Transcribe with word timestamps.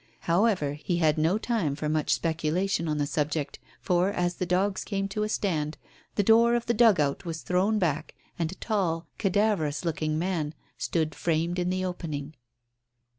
However, 0.21 0.73
he 0.73 0.97
had 0.97 1.19
no 1.19 1.37
time 1.37 1.75
for 1.75 1.87
much 1.87 2.11
speculation 2.11 2.87
on 2.87 2.97
the 2.97 3.05
subject, 3.05 3.59
for, 3.81 4.09
as 4.09 4.37
the 4.37 4.47
dogs 4.47 4.83
came 4.83 5.07
to 5.09 5.21
a 5.21 5.29
stand, 5.29 5.77
the 6.15 6.23
door 6.23 6.55
of 6.55 6.65
the 6.65 6.73
dugout 6.73 7.23
was 7.23 7.43
thrown 7.43 7.77
back 7.77 8.15
and 8.39 8.51
a 8.51 8.55
tall, 8.55 9.05
cadaverous 9.19 9.85
looking 9.85 10.17
man 10.17 10.55
stood 10.75 11.13
framed 11.13 11.59
in 11.59 11.69
the 11.69 11.85
opening. 11.85 12.33